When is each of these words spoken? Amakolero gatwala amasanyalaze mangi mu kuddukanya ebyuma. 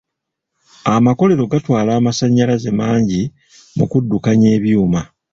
Amakolero 0.93 1.43
gatwala 1.51 1.91
amasanyalaze 1.99 2.69
mangi 2.79 3.21
mu 3.77 3.85
kuddukanya 3.91 4.47
ebyuma. 4.57 5.01